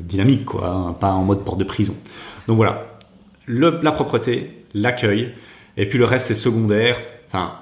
dynamique, 0.00 0.44
quoi, 0.46 0.68
hein, 0.68 0.92
pas 0.98 1.12
en 1.12 1.24
mode 1.24 1.44
porte 1.44 1.58
de 1.58 1.64
prison. 1.64 1.94
Donc 2.46 2.56
voilà, 2.56 2.98
le, 3.46 3.78
la 3.82 3.92
propreté, 3.92 4.64
l'accueil, 4.74 5.32
et 5.76 5.86
puis 5.86 5.98
le 5.98 6.04
reste, 6.04 6.26
c'est 6.26 6.34
secondaire. 6.34 7.00
Enfin, 7.28 7.54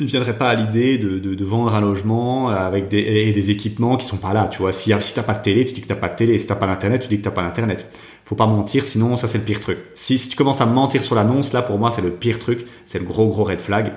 ne 0.00 0.04
viendrait 0.04 0.36
pas 0.36 0.50
à 0.50 0.54
l'idée 0.54 0.98
de, 0.98 1.18
de, 1.18 1.34
de, 1.34 1.44
vendre 1.44 1.74
un 1.74 1.80
logement 1.80 2.48
avec 2.48 2.88
des, 2.88 2.98
et 2.98 3.32
des 3.32 3.50
équipements 3.50 3.96
qui 3.96 4.06
sont 4.06 4.18
pas 4.18 4.32
là. 4.32 4.48
Tu 4.48 4.58
vois, 4.58 4.72
si, 4.72 4.92
si 5.00 5.14
t'as 5.14 5.22
pas 5.22 5.34
de 5.34 5.42
télé, 5.42 5.66
tu 5.66 5.72
dis 5.72 5.80
que 5.80 5.86
t'as 5.86 5.94
pas 5.94 6.08
de 6.08 6.16
télé. 6.16 6.38
Si 6.38 6.46
t'as 6.46 6.56
pas 6.56 6.66
d'internet, 6.66 7.02
tu 7.02 7.08
dis 7.08 7.18
que 7.18 7.24
t'as 7.24 7.30
pas 7.30 7.42
d'internet. 7.42 7.86
Faut 8.24 8.34
pas 8.34 8.46
mentir, 8.46 8.84
sinon 8.84 9.16
ça 9.16 9.28
c'est 9.28 9.38
le 9.38 9.44
pire 9.44 9.60
truc. 9.60 9.78
Si, 9.94 10.18
si 10.18 10.28
tu 10.28 10.36
commences 10.36 10.60
à 10.60 10.66
mentir 10.66 11.02
sur 11.02 11.14
l'annonce, 11.14 11.52
là 11.52 11.62
pour 11.62 11.78
moi 11.78 11.90
c'est 11.90 12.02
le 12.02 12.10
pire 12.10 12.38
truc. 12.38 12.66
C'est 12.84 12.98
le 12.98 13.04
gros 13.04 13.28
gros 13.28 13.44
red 13.44 13.60
flag 13.60 13.92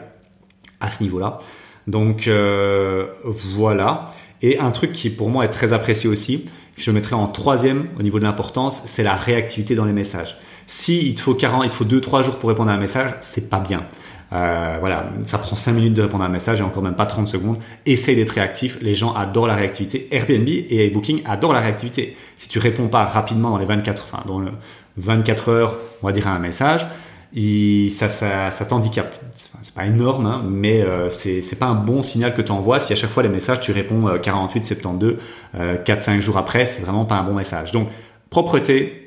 à 0.79 0.89
ce 0.89 1.03
niveau-là. 1.03 1.39
Donc 1.87 2.27
euh, 2.27 3.07
voilà. 3.23 4.07
Et 4.41 4.59
un 4.59 4.71
truc 4.71 4.93
qui 4.93 5.09
pour 5.09 5.29
moi 5.29 5.45
est 5.45 5.49
très 5.49 5.73
apprécié 5.73 6.09
aussi, 6.09 6.45
que 6.75 6.81
je 6.81 6.91
mettrais 6.91 7.15
en 7.15 7.27
troisième 7.27 7.87
au 7.99 8.03
niveau 8.03 8.19
de 8.19 8.23
l'importance, 8.23 8.81
c'est 8.85 9.03
la 9.03 9.15
réactivité 9.15 9.75
dans 9.75 9.85
les 9.85 9.91
messages. 9.93 10.37
Si 10.67 11.07
il 11.07 11.15
te 11.15 11.21
faut 11.21 11.33
40, 11.33 11.65
il 11.65 11.69
te 11.69 11.75
faut 11.75 11.85
2-3 11.85 12.23
jours 12.23 12.37
pour 12.37 12.49
répondre 12.49 12.69
à 12.69 12.73
un 12.73 12.77
message, 12.77 13.13
c'est 13.21 13.49
pas 13.49 13.59
bien. 13.59 13.85
Euh, 14.31 14.77
voilà, 14.79 15.09
ça 15.23 15.39
prend 15.39 15.55
5 15.55 15.73
minutes 15.73 15.95
de 15.95 16.03
répondre 16.03 16.23
à 16.23 16.27
un 16.27 16.31
message 16.31 16.59
et 16.59 16.63
encore 16.63 16.83
même 16.83 16.95
pas 16.95 17.07
30 17.07 17.27
secondes. 17.27 17.57
Essaye 17.85 18.15
d'être 18.15 18.29
réactif. 18.31 18.77
Les 18.81 18.93
gens 18.93 19.13
adorent 19.13 19.47
la 19.47 19.55
réactivité. 19.55 20.07
Airbnb 20.11 20.47
et 20.47 20.89
Booking 20.91 21.23
adorent 21.25 21.53
la 21.53 21.61
réactivité. 21.61 22.15
Si 22.37 22.47
tu 22.47 22.59
réponds 22.59 22.87
pas 22.87 23.05
rapidement 23.05 23.49
dans 23.49 23.57
les 23.57 23.65
24, 23.65 24.09
enfin, 24.11 24.23
dans 24.27 24.39
le 24.39 24.51
24 24.97 25.49
heures, 25.49 25.77
on 26.03 26.07
va 26.07 26.13
dire 26.13 26.27
à 26.27 26.31
un 26.31 26.39
message, 26.39 26.85
il, 27.33 27.91
ça, 27.91 28.09
ça, 28.09 28.51
ça 28.51 28.65
t'handicape. 28.65 29.13
C'est 29.33 29.75
pas 29.75 29.85
énorme, 29.85 30.25
hein, 30.25 30.43
mais 30.47 30.81
euh, 30.81 31.09
c'est 31.09 31.59
pas 31.59 31.67
un 31.67 31.75
bon 31.75 32.01
signal 32.01 32.33
que 32.33 32.41
tu 32.41 32.51
envoies. 32.51 32.79
Si 32.79 32.93
à 32.93 32.95
chaque 32.95 33.11
fois 33.11 33.23
les 33.23 33.29
messages 33.29 33.59
tu 33.59 33.71
réponds 33.71 34.17
48, 34.21 34.63
72, 34.63 35.17
4-5 35.55 36.19
jours 36.19 36.37
après, 36.37 36.65
c'est 36.65 36.81
vraiment 36.81 37.05
pas 37.05 37.15
un 37.15 37.23
bon 37.23 37.33
message. 37.33 37.71
Donc 37.71 37.89
propreté, 38.29 39.05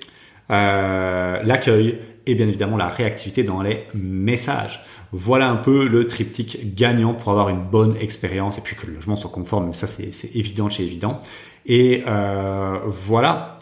euh, 0.50 1.41
l'accueil 1.43 1.99
et 2.26 2.35
bien 2.35 2.47
évidemment 2.47 2.76
la 2.76 2.88
réactivité 2.88 3.43
dans 3.43 3.62
les 3.62 3.87
messages. 3.95 4.85
Voilà 5.12 5.49
un 5.49 5.57
peu 5.57 5.87
le 5.88 6.07
triptyque 6.07 6.75
gagnant 6.75 7.14
pour 7.14 7.31
avoir 7.31 7.49
une 7.49 7.62
bonne 7.62 7.97
expérience 8.00 8.59
et 8.59 8.61
puis 8.61 8.76
que 8.76 8.87
le 8.87 8.95
logement 8.95 9.17
soit 9.17 9.31
conforme, 9.31 9.73
ça 9.73 9.87
c'est 9.87 10.11
évident 10.35 10.69
chez 10.71 10.85
évident. 10.85 11.21
Et 11.67 12.05
euh, 12.07 12.79
voilà. 12.87 13.59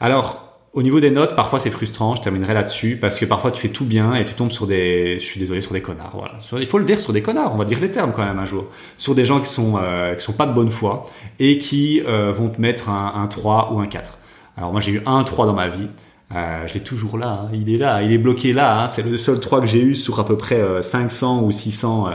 Alors, 0.00 0.43
Au 0.74 0.82
niveau 0.82 0.98
des 0.98 1.12
notes, 1.12 1.36
parfois 1.36 1.60
c'est 1.60 1.70
frustrant, 1.70 2.16
je 2.16 2.22
terminerai 2.22 2.52
là-dessus, 2.52 2.98
parce 3.00 3.16
que 3.20 3.24
parfois 3.24 3.52
tu 3.52 3.62
fais 3.62 3.68
tout 3.68 3.84
bien 3.84 4.14
et 4.14 4.24
tu 4.24 4.34
tombes 4.34 4.50
sur 4.50 4.66
des, 4.66 5.20
je 5.20 5.24
suis 5.24 5.38
désolé, 5.38 5.60
sur 5.60 5.72
des 5.72 5.80
connards, 5.80 6.10
voilà. 6.12 6.32
Il 6.58 6.66
faut 6.66 6.78
le 6.78 6.84
dire, 6.84 7.00
sur 7.00 7.12
des 7.12 7.22
connards, 7.22 7.54
on 7.54 7.58
va 7.58 7.64
dire 7.64 7.78
les 7.80 7.92
termes 7.92 8.12
quand 8.12 8.24
même 8.24 8.40
un 8.40 8.44
jour. 8.44 8.64
Sur 8.98 9.14
des 9.14 9.24
gens 9.24 9.38
qui 9.40 9.46
sont, 9.46 9.78
euh, 9.80 10.16
qui 10.16 10.24
sont 10.24 10.32
pas 10.32 10.46
de 10.46 10.52
bonne 10.52 10.70
foi 10.70 11.06
et 11.38 11.58
qui 11.60 12.02
euh, 12.04 12.32
vont 12.32 12.48
te 12.48 12.60
mettre 12.60 12.88
un, 12.88 13.12
un 13.14 13.28
3 13.28 13.72
ou 13.72 13.78
un 13.78 13.86
4. 13.86 14.18
Alors 14.56 14.72
moi 14.72 14.80
j'ai 14.80 14.90
eu 14.90 15.02
un 15.06 15.22
3 15.22 15.46
dans 15.46 15.52
ma 15.52 15.68
vie, 15.68 15.86
euh, 16.34 16.66
je 16.66 16.74
l'ai 16.74 16.80
toujours 16.80 17.18
là, 17.18 17.42
hein. 17.44 17.50
il 17.52 17.72
est 17.72 17.78
là, 17.78 18.02
il 18.02 18.10
est 18.10 18.18
bloqué 18.18 18.52
là, 18.52 18.82
hein. 18.82 18.88
c'est 18.88 19.02
le 19.02 19.16
seul 19.16 19.38
3 19.38 19.60
que 19.60 19.66
j'ai 19.66 19.80
eu 19.80 19.94
sur 19.94 20.18
à 20.18 20.26
peu 20.26 20.36
près 20.36 20.60
500 20.82 21.44
ou 21.44 21.52
600 21.52 22.08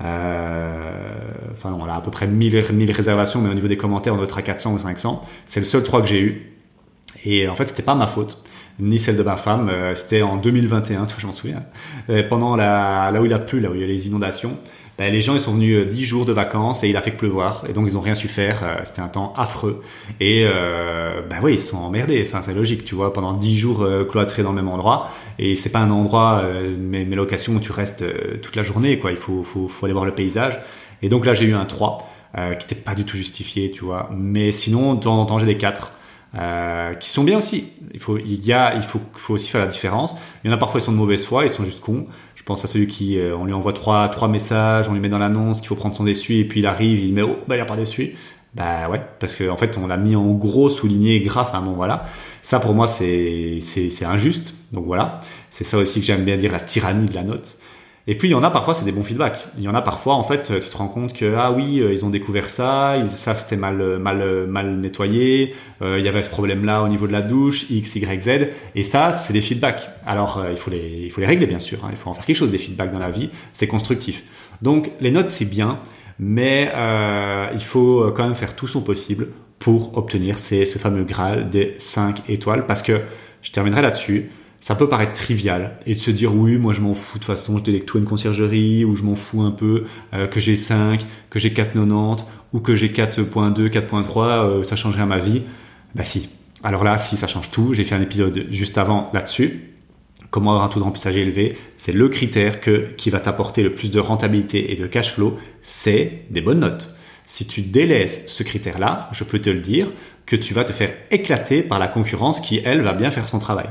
enfin 0.00 1.76
on 1.78 1.84
a 1.84 1.94
à 1.94 2.00
peu 2.00 2.10
près 2.10 2.26
1000, 2.26 2.64
1000 2.72 2.90
réservations, 2.90 3.42
mais 3.42 3.50
au 3.50 3.54
niveau 3.54 3.68
des 3.68 3.76
commentaires, 3.76 4.14
on 4.14 4.16
doit 4.16 4.24
être 4.24 4.38
à 4.38 4.42
400 4.42 4.72
ou 4.72 4.78
500. 4.78 5.22
C'est 5.44 5.60
le 5.60 5.66
seul 5.66 5.82
3 5.82 6.00
que 6.00 6.08
j'ai 6.08 6.20
eu. 6.22 6.51
Et 7.24 7.48
en 7.48 7.54
fait, 7.54 7.68
c'était 7.68 7.82
pas 7.82 7.94
ma 7.94 8.06
faute, 8.06 8.42
ni 8.78 8.98
celle 8.98 9.16
de 9.16 9.22
ma 9.22 9.36
femme. 9.36 9.68
Euh, 9.70 9.94
c'était 9.94 10.22
en 10.22 10.36
2021, 10.36 11.06
je 11.18 11.26
m'en 11.26 11.32
souviens. 11.32 11.64
Euh, 12.10 12.22
pendant 12.28 12.56
la, 12.56 13.10
là 13.12 13.20
où 13.20 13.26
il 13.26 13.32
a 13.32 13.38
plu, 13.38 13.60
là 13.60 13.70
où 13.70 13.74
il 13.74 13.80
y 13.80 13.84
a 13.84 13.86
les 13.86 14.08
inondations, 14.08 14.56
ben, 14.98 15.10
les 15.10 15.22
gens 15.22 15.34
ils 15.34 15.40
sont 15.40 15.54
venus 15.54 15.86
10 15.86 16.02
euh, 16.02 16.06
jours 16.06 16.26
de 16.26 16.32
vacances 16.32 16.84
et 16.84 16.88
il 16.88 16.96
a 16.96 17.00
fait 17.00 17.12
que 17.12 17.16
pleuvoir 17.16 17.64
et 17.66 17.72
donc 17.72 17.86
ils 17.86 17.96
ont 17.96 18.00
rien 18.02 18.14
su 18.14 18.28
faire. 18.28 18.80
C'était 18.84 19.00
un 19.00 19.08
temps 19.08 19.32
affreux 19.36 19.82
et 20.20 20.44
euh, 20.46 21.22
ben 21.28 21.38
oui 21.42 21.54
ils 21.54 21.58
sont 21.58 21.78
emmerdés. 21.78 22.24
Enfin 22.26 22.42
c'est 22.42 22.52
logique, 22.52 22.84
tu 22.84 22.94
vois, 22.94 23.12
pendant 23.12 23.32
10 23.32 23.58
jours 23.58 23.88
cloîtrés 24.10 24.42
dans 24.42 24.50
le 24.50 24.56
même 24.56 24.68
endroit 24.68 25.08
et 25.38 25.56
c'est 25.56 25.70
pas 25.70 25.78
un 25.78 25.90
endroit 25.90 26.44
mes, 26.78 27.04
mes, 27.06 27.16
locations 27.16 27.54
où 27.54 27.60
tu 27.60 27.72
restes 27.72 28.04
toute 28.42 28.54
la 28.54 28.62
journée 28.62 28.98
quoi. 28.98 29.10
Il 29.12 29.16
faut, 29.16 29.42
faut, 29.42 29.66
faut 29.66 29.86
aller 29.86 29.94
voir 29.94 30.04
le 30.04 30.14
paysage. 30.14 30.60
Et 31.02 31.08
donc 31.08 31.24
là 31.24 31.32
j'ai 31.32 31.46
eu 31.46 31.54
un 31.54 31.64
3 31.64 31.98
qui 32.34 32.40
n'était 32.40 32.74
pas 32.74 32.94
du 32.94 33.04
tout 33.04 33.16
justifié, 33.16 33.70
tu 33.70 33.84
vois. 33.84 34.10
Mais 34.14 34.52
sinon 34.52 34.94
de 34.94 35.00
temps 35.00 35.18
en 35.18 35.24
temps 35.24 35.38
j'ai 35.38 35.46
des 35.46 35.56
4 35.56 35.92
euh, 36.34 36.94
qui 36.94 37.10
sont 37.10 37.24
bien 37.24 37.38
aussi. 37.38 37.66
Il 37.92 38.00
faut, 38.00 38.18
il 38.18 38.44
y 38.44 38.52
a, 38.52 38.74
il 38.74 38.82
faut, 38.82 39.00
faut 39.14 39.34
aussi 39.34 39.50
faire 39.50 39.60
la 39.60 39.66
différence. 39.66 40.14
Il 40.42 40.50
y 40.50 40.52
en 40.52 40.56
a 40.56 40.58
parfois 40.58 40.80
ils 40.80 40.84
sont 40.84 40.92
de 40.92 40.96
mauvaise 40.96 41.24
foi, 41.24 41.44
ils 41.44 41.50
sont 41.50 41.64
juste 41.64 41.80
cons. 41.80 42.06
Je 42.34 42.42
pense 42.42 42.64
à 42.64 42.68
celui 42.68 42.88
qui, 42.88 43.18
euh, 43.18 43.36
on 43.36 43.44
lui 43.44 43.52
envoie 43.52 43.72
trois, 43.72 44.08
trois 44.08 44.28
messages, 44.28 44.88
on 44.88 44.94
lui 44.94 45.00
met 45.00 45.08
dans 45.08 45.18
l'annonce 45.18 45.60
qu'il 45.60 45.68
faut 45.68 45.76
prendre 45.76 45.94
son 45.94 46.06
essuie 46.06 46.40
et 46.40 46.44
puis 46.44 46.60
il 46.60 46.66
arrive, 46.66 46.98
il 46.98 47.12
met 47.14 47.22
oh 47.22 47.36
bah 47.46 47.54
il 47.54 47.58
n'y 47.58 47.62
a 47.62 47.66
pas 47.66 47.76
d'essuie. 47.76 48.16
Bah 48.54 48.88
ouais, 48.90 49.00
parce 49.18 49.34
qu'en 49.34 49.50
en 49.50 49.56
fait 49.56 49.78
on 49.78 49.86
l'a 49.86 49.96
mis 49.96 50.16
en 50.16 50.32
gros 50.32 50.68
souligné 50.68 51.20
grave. 51.20 51.50
Hein, 51.54 51.62
bon 51.62 51.72
voilà, 51.72 52.04
ça 52.42 52.60
pour 52.60 52.74
moi 52.74 52.86
c'est 52.86 53.58
c'est 53.60 53.90
c'est 53.90 54.04
injuste. 54.04 54.54
Donc 54.72 54.86
voilà, 54.86 55.20
c'est 55.50 55.64
ça 55.64 55.78
aussi 55.78 56.00
que 56.00 56.06
j'aime 56.06 56.24
bien 56.24 56.36
dire 56.36 56.52
la 56.52 56.60
tyrannie 56.60 57.06
de 57.08 57.14
la 57.14 57.22
note. 57.22 57.58
Et 58.08 58.16
puis 58.16 58.28
il 58.28 58.30
y 58.32 58.34
en 58.34 58.42
a 58.42 58.50
parfois 58.50 58.74
c'est 58.74 58.84
des 58.84 58.90
bons 58.90 59.04
feedbacks. 59.04 59.46
Il 59.56 59.62
y 59.62 59.68
en 59.68 59.74
a 59.74 59.82
parfois 59.82 60.14
en 60.14 60.24
fait 60.24 60.60
tu 60.60 60.68
te 60.68 60.76
rends 60.76 60.88
compte 60.88 61.12
que 61.12 61.34
ah 61.36 61.52
oui 61.52 61.80
euh, 61.80 61.92
ils 61.92 62.04
ont 62.04 62.10
découvert 62.10 62.48
ça, 62.48 62.96
ça 63.06 63.36
c'était 63.36 63.56
mal 63.56 63.98
mal 63.98 64.46
mal 64.48 64.76
nettoyé, 64.80 65.54
euh, 65.82 66.00
il 66.00 66.04
y 66.04 66.08
avait 66.08 66.24
ce 66.24 66.30
problème 66.30 66.64
là 66.64 66.82
au 66.82 66.88
niveau 66.88 67.06
de 67.06 67.12
la 67.12 67.22
douche 67.22 67.70
x 67.70 67.94
y 67.94 68.20
z 68.20 68.48
et 68.74 68.82
ça 68.82 69.12
c'est 69.12 69.32
des 69.32 69.40
feedbacks. 69.40 69.88
Alors 70.04 70.38
euh, 70.38 70.50
il 70.50 70.56
faut 70.56 70.70
les 70.70 71.02
il 71.04 71.10
faut 71.10 71.20
les 71.20 71.28
régler 71.28 71.46
bien 71.46 71.60
sûr, 71.60 71.84
hein. 71.84 71.88
il 71.92 71.96
faut 71.96 72.10
en 72.10 72.14
faire 72.14 72.26
quelque 72.26 72.36
chose 72.36 72.50
des 72.50 72.58
feedbacks 72.58 72.92
dans 72.92 72.98
la 72.98 73.10
vie, 73.10 73.30
c'est 73.52 73.68
constructif. 73.68 74.24
Donc 74.62 74.90
les 75.00 75.12
notes 75.12 75.30
c'est 75.30 75.48
bien, 75.48 75.78
mais 76.18 76.72
euh, 76.74 77.46
il 77.54 77.62
faut 77.62 78.10
quand 78.16 78.24
même 78.24 78.34
faire 78.34 78.56
tout 78.56 78.66
son 78.66 78.82
possible 78.82 79.28
pour 79.60 79.96
obtenir 79.96 80.40
ce 80.40 80.64
fameux 80.76 81.04
graal 81.04 81.50
des 81.50 81.76
5 81.78 82.28
étoiles 82.28 82.66
parce 82.66 82.82
que 82.82 83.00
je 83.42 83.52
terminerai 83.52 83.82
là-dessus 83.82 84.32
ça 84.62 84.76
peut 84.76 84.88
paraître 84.88 85.12
trivial 85.12 85.76
et 85.86 85.94
de 85.94 85.98
se 85.98 86.12
dire 86.12 86.32
oui 86.32 86.56
moi 86.56 86.72
je 86.72 86.80
m'en 86.80 86.94
fous 86.94 87.18
de 87.18 87.24
toute 87.24 87.26
façon 87.26 87.58
je 87.58 87.64
délecte 87.64 87.86
tout 87.86 87.98
une 87.98 88.04
conciergerie 88.04 88.84
ou 88.84 88.94
je 88.94 89.02
m'en 89.02 89.16
fous 89.16 89.42
un 89.42 89.50
peu 89.50 89.86
euh, 90.14 90.28
que 90.28 90.38
j'ai 90.38 90.54
5 90.54 91.04
que 91.30 91.40
j'ai 91.40 91.50
4,90 91.50 92.20
ou 92.52 92.60
que 92.60 92.76
j'ai 92.76 92.88
4.2 92.88 93.68
4.3 93.68 94.18
euh, 94.20 94.62
ça 94.62 94.76
changerait 94.76 95.02
à 95.02 95.06
ma 95.06 95.18
vie. 95.18 95.42
Bah 95.96 96.04
si. 96.04 96.28
Alors 96.62 96.84
là 96.84 96.96
si 96.96 97.16
ça 97.16 97.26
change 97.26 97.50
tout. 97.50 97.74
J'ai 97.74 97.82
fait 97.82 97.96
un 97.96 98.00
épisode 98.00 98.46
juste 98.50 98.78
avant 98.78 99.10
là-dessus. 99.12 99.72
Comment 100.30 100.52
avoir 100.52 100.64
un 100.64 100.68
taux 100.68 100.78
de 100.78 100.84
remplissage 100.84 101.16
élevé? 101.16 101.56
C'est 101.76 101.92
le 101.92 102.08
critère 102.08 102.60
que 102.60 102.92
qui 102.96 103.10
va 103.10 103.18
t'apporter 103.18 103.64
le 103.64 103.74
plus 103.74 103.90
de 103.90 103.98
rentabilité 103.98 104.72
et 104.72 104.76
de 104.76 104.86
cash 104.86 105.12
flow. 105.12 105.38
C'est 105.62 106.22
des 106.30 106.40
bonnes 106.40 106.60
notes. 106.60 106.94
Si 107.26 107.48
tu 107.48 107.62
délaisses 107.62 108.28
ce 108.28 108.44
critère 108.44 108.78
là 108.78 109.08
je 109.12 109.24
peux 109.24 109.40
te 109.40 109.50
le 109.50 109.58
dire 109.58 109.92
que 110.24 110.36
tu 110.36 110.54
vas 110.54 110.62
te 110.62 110.72
faire 110.72 110.94
éclater 111.10 111.62
par 111.62 111.80
la 111.80 111.88
concurrence 111.88 112.40
qui 112.40 112.60
elle 112.64 112.82
va 112.82 112.92
bien 112.92 113.10
faire 113.10 113.26
son 113.26 113.40
travail 113.40 113.66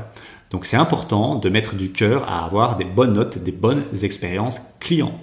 donc 0.52 0.66
c'est 0.66 0.76
important 0.76 1.36
de 1.36 1.48
mettre 1.48 1.74
du 1.74 1.90
cœur 1.90 2.28
à 2.28 2.44
avoir 2.44 2.76
des 2.76 2.84
bonnes 2.84 3.14
notes, 3.14 3.38
des 3.38 3.52
bonnes 3.52 3.84
expériences 4.02 4.60
clients. 4.80 5.18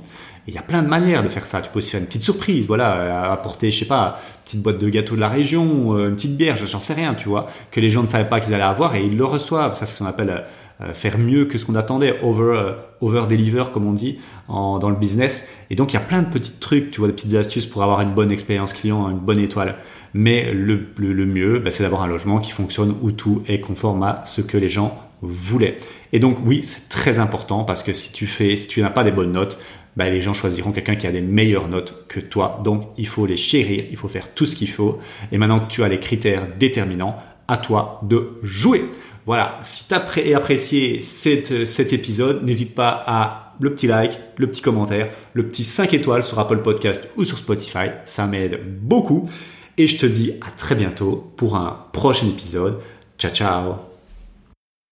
il 0.48 0.56
y 0.56 0.58
a 0.58 0.64
plein 0.64 0.82
de 0.82 0.88
manières 0.88 1.22
de 1.22 1.30
faire 1.30 1.46
ça. 1.46 1.62
Tu 1.62 1.70
peux 1.70 1.78
aussi 1.78 1.92
faire 1.92 2.00
une 2.00 2.08
petite 2.08 2.24
surprise, 2.24 2.66
voilà, 2.66 3.32
apporter, 3.32 3.70
je 3.70 3.78
sais 3.78 3.86
pas, 3.86 4.18
une 4.18 4.44
petite 4.44 4.62
boîte 4.64 4.80
de 4.80 4.90
gâteaux 4.90 5.16
de 5.16 5.20
la 5.20 5.30
région, 5.30 5.96
euh, 5.96 6.10
une 6.10 6.16
petite 6.16 6.36
bière, 6.36 6.58
j'en 6.58 6.80
sais 6.80 6.96
rien, 6.96 7.14
tu 7.14 7.30
vois, 7.30 7.46
que 7.70 7.80
les 7.80 7.92
gens 7.92 8.02
ne 8.02 8.08
savaient 8.08 8.28
pas 8.28 8.40
qu'ils 8.40 8.56
allaient 8.56 8.64
avoir 8.64 8.96
et 8.96 9.06
ils 9.06 9.16
le 9.16 9.24
reçoivent. 9.24 9.76
Ça, 9.76 9.86
c'est 9.86 9.98
ce 9.98 10.00
qu'on 10.00 10.10
appelle 10.10 10.46
euh, 10.82 10.94
faire 10.94 11.20
mieux 11.20 11.46
que 11.46 11.60
ce 11.60 11.66
qu'on 11.66 11.76
attendait, 11.76 12.20
over, 12.24 12.58
euh, 12.58 12.74
over 13.02 13.26
deliver, 13.30 13.66
comme 13.72 13.86
on 13.86 13.94
dit, 13.94 14.18
dans 14.48 14.90
le 14.90 14.96
business. 14.96 15.48
Et 15.70 15.76
donc, 15.76 15.94
il 15.94 15.94
y 15.94 15.98
a 15.98 16.04
plein 16.04 16.24
de 16.24 16.30
petits 16.30 16.54
trucs, 16.54 16.90
tu 16.90 17.02
vois, 17.02 17.08
des 17.08 17.14
petites 17.14 17.36
astuces 17.36 17.68
pour 17.68 17.84
avoir 17.84 18.02
une 18.02 18.16
bonne 18.16 18.32
expérience 18.32 18.74
client, 18.74 19.08
une 19.12 19.20
bonne 19.20 19.38
étoile. 19.38 19.76
Mais 20.16 20.52
le, 20.54 20.88
le, 20.98 21.26
mieux, 21.28 21.60
bah, 21.60 21.70
c'est 21.70 21.84
d'avoir 21.84 22.02
un 22.02 22.08
logement 22.08 22.40
qui 22.40 22.50
fonctionne 22.50 22.96
où 23.04 23.12
tout 23.12 23.44
est 23.48 23.60
conforme 23.60 24.02
à 24.02 24.24
ce 24.26 24.42
que 24.42 24.58
les 24.58 24.70
gens 24.70 24.98
voulait. 25.22 25.78
Et 26.14 26.20
donc 26.20 26.38
oui, 26.46 26.62
c'est 26.64 26.90
très 26.90 27.20
important 27.20 27.64
parce 27.64 27.84
que 27.84 27.94
si 27.94 28.12
tu 28.12 28.28
fais, 28.28 28.56
si 28.56 28.68
tu 28.68 28.82
n'as 28.82 28.90
pas 28.90 29.04
des 29.04 29.12
bonnes 29.12 29.32
notes, 29.32 29.60
bah, 29.98 30.10
les 30.10 30.22
gens 30.22 30.34
choisiront 30.34 30.72
quelqu'un 30.72 30.96
qui 30.96 31.08
a 31.08 31.12
des 31.12 31.22
meilleures 31.22 31.68
notes 31.68 32.06
que 32.08 32.20
toi. 32.20 32.62
Donc 32.64 32.88
il 32.98 33.08
faut 33.08 33.26
les 33.26 33.36
chérir, 33.36 33.86
il 33.90 33.98
faut 33.98 34.08
faire 34.08 34.34
tout 34.34 34.46
ce 34.46 34.56
qu'il 34.56 34.70
faut. 34.70 35.00
Et 35.32 35.38
maintenant 35.38 35.60
que 35.60 35.70
tu 35.70 35.84
as 35.84 35.90
les 35.90 36.00
critères 36.00 36.48
déterminants, 36.58 37.18
à 37.50 37.58
toi 37.58 38.00
de 38.04 38.38
jouer. 38.44 38.86
Voilà, 39.26 39.60
si 39.64 39.88
tu 39.88 39.94
as 39.94 40.38
apprécié 40.38 41.02
cette, 41.02 41.66
cet 41.66 41.92
épisode, 41.92 42.44
n'hésite 42.44 42.74
pas 42.74 43.04
à 43.06 43.56
le 43.60 43.74
petit 43.74 43.88
like, 43.88 44.18
le 44.38 44.48
petit 44.48 44.62
commentaire, 44.62 45.10
le 45.34 45.48
petit 45.48 45.66
5 45.66 45.94
étoiles 45.94 46.24
sur 46.24 46.40
Apple 46.40 46.62
Podcast 46.62 47.10
ou 47.18 47.26
sur 47.26 47.38
Spotify. 47.38 47.90
Ça 48.06 48.26
m'aide 48.26 48.60
beaucoup. 48.82 49.30
Et 49.78 49.88
je 49.88 49.98
te 49.98 50.06
dis 50.06 50.34
à 50.42 50.52
très 50.52 50.76
bientôt 50.76 51.34
pour 51.36 51.56
un 51.56 51.86
prochain 51.92 52.28
épisode. 52.28 52.80
Ciao 53.18 53.32
ciao 53.32 53.89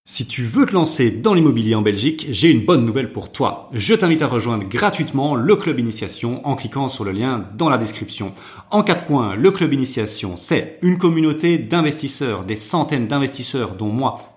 si 0.10 0.26
tu 0.26 0.46
veux 0.46 0.66
te 0.66 0.72
lancer 0.72 1.12
dans 1.12 1.34
l'immobilier 1.34 1.76
en 1.76 1.82
Belgique, 1.82 2.28
j'ai 2.32 2.50
une 2.50 2.64
bonne 2.64 2.86
nouvelle 2.86 3.12
pour 3.12 3.30
toi. 3.30 3.68
Je 3.74 3.94
t'invite 3.94 4.22
à 4.22 4.28
rejoindre 4.28 4.64
gratuitement 4.64 5.36
le 5.36 5.54
club 5.58 5.80
initiation 5.80 6.48
en 6.48 6.56
cliquant 6.56 6.88
sur 6.88 7.04
le 7.04 7.12
lien 7.12 7.46
dans 7.58 7.70
la 7.70 7.78
description. 7.78 8.34
En 8.72 8.84
quatre 8.84 9.04
points, 9.04 9.36
le 9.36 9.52
club 9.52 9.74
initiation, 9.74 10.38
c'est 10.38 10.80
une 10.82 10.98
communauté 10.98 11.58
d'investisseurs, 11.58 12.46
des 12.46 12.56
centaines 12.56 13.08
d'investisseurs 13.08 13.76
dont 13.76 13.90
moi 13.90 14.37